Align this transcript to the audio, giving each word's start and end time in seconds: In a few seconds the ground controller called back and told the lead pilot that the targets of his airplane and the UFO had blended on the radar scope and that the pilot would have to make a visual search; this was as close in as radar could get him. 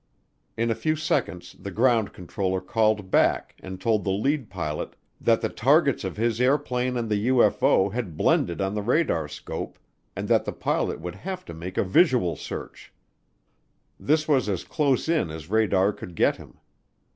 In 0.57 0.71
a 0.71 0.73
few 0.73 0.95
seconds 0.95 1.55
the 1.59 1.69
ground 1.69 2.11
controller 2.11 2.59
called 2.59 3.11
back 3.11 3.53
and 3.59 3.79
told 3.79 4.03
the 4.03 4.09
lead 4.09 4.49
pilot 4.49 4.95
that 5.19 5.41
the 5.41 5.47
targets 5.49 6.03
of 6.03 6.17
his 6.17 6.41
airplane 6.41 6.97
and 6.97 7.07
the 7.07 7.27
UFO 7.27 7.93
had 7.93 8.17
blended 8.17 8.61
on 8.61 8.73
the 8.73 8.81
radar 8.81 9.27
scope 9.27 9.77
and 10.15 10.27
that 10.27 10.43
the 10.43 10.53
pilot 10.53 10.99
would 11.01 11.13
have 11.17 11.45
to 11.45 11.53
make 11.53 11.77
a 11.77 11.83
visual 11.83 12.35
search; 12.35 12.91
this 13.99 14.27
was 14.27 14.49
as 14.49 14.63
close 14.63 15.07
in 15.07 15.29
as 15.29 15.51
radar 15.51 15.93
could 15.93 16.15
get 16.15 16.37
him. 16.37 16.57